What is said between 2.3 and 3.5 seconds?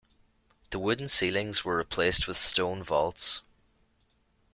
stone vaults.